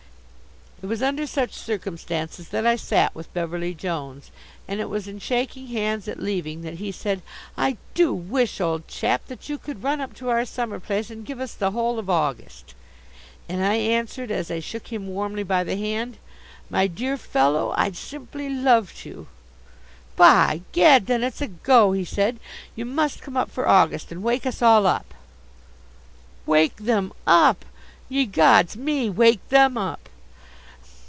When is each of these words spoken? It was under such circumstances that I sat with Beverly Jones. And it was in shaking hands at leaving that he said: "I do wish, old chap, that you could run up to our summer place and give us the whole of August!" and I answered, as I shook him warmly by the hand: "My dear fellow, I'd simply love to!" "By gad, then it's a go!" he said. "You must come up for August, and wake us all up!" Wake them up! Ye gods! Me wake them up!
It 0.83 0.87
was 0.87 1.03
under 1.03 1.27
such 1.27 1.53
circumstances 1.53 2.49
that 2.49 2.65
I 2.65 2.75
sat 2.75 3.13
with 3.13 3.31
Beverly 3.35 3.75
Jones. 3.75 4.31
And 4.67 4.79
it 4.79 4.89
was 4.89 5.07
in 5.07 5.19
shaking 5.19 5.67
hands 5.67 6.07
at 6.07 6.19
leaving 6.19 6.63
that 6.63 6.79
he 6.79 6.91
said: 6.91 7.21
"I 7.55 7.77
do 7.93 8.11
wish, 8.15 8.59
old 8.59 8.87
chap, 8.87 9.27
that 9.27 9.47
you 9.47 9.59
could 9.59 9.83
run 9.83 10.01
up 10.01 10.15
to 10.15 10.29
our 10.29 10.43
summer 10.43 10.79
place 10.79 11.11
and 11.11 11.23
give 11.23 11.39
us 11.39 11.53
the 11.53 11.69
whole 11.69 11.99
of 11.99 12.09
August!" 12.09 12.73
and 13.47 13.63
I 13.63 13.75
answered, 13.75 14.31
as 14.31 14.49
I 14.49 14.59
shook 14.59 14.87
him 14.91 15.05
warmly 15.07 15.43
by 15.43 15.63
the 15.63 15.77
hand: 15.77 16.17
"My 16.67 16.87
dear 16.87 17.15
fellow, 17.15 17.75
I'd 17.77 17.95
simply 17.95 18.49
love 18.49 18.91
to!" 19.01 19.27
"By 20.15 20.61
gad, 20.71 21.05
then 21.05 21.21
it's 21.23 21.41
a 21.41 21.47
go!" 21.47 21.91
he 21.91 22.05
said. 22.05 22.39
"You 22.75 22.85
must 22.85 23.21
come 23.21 23.37
up 23.37 23.51
for 23.51 23.67
August, 23.67 24.11
and 24.11 24.23
wake 24.23 24.47
us 24.47 24.63
all 24.63 24.87
up!" 24.87 25.13
Wake 26.47 26.77
them 26.77 27.13
up! 27.27 27.65
Ye 28.09 28.25
gods! 28.25 28.75
Me 28.75 29.11
wake 29.11 29.47
them 29.49 29.77
up! 29.77 30.07